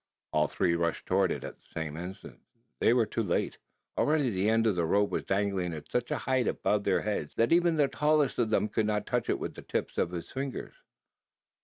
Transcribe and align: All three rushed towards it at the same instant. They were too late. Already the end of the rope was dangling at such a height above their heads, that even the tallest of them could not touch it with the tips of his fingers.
All 0.33 0.47
three 0.47 0.73
rushed 0.73 1.05
towards 1.05 1.31
it 1.31 1.43
at 1.43 1.59
the 1.59 1.65
same 1.75 1.95
instant. 1.95 2.39
They 2.79 2.91
were 2.91 3.05
too 3.05 3.21
late. 3.21 3.59
Already 3.95 4.31
the 4.31 4.49
end 4.49 4.65
of 4.65 4.75
the 4.75 4.83
rope 4.83 5.11
was 5.11 5.25
dangling 5.25 5.75
at 5.75 5.91
such 5.91 6.09
a 6.09 6.17
height 6.17 6.47
above 6.47 6.83
their 6.85 7.01
heads, 7.03 7.35
that 7.35 7.53
even 7.53 7.75
the 7.75 7.87
tallest 7.87 8.39
of 8.39 8.49
them 8.49 8.67
could 8.67 8.87
not 8.87 9.05
touch 9.05 9.29
it 9.29 9.37
with 9.37 9.53
the 9.53 9.61
tips 9.61 9.99
of 9.99 10.09
his 10.09 10.31
fingers. 10.31 10.73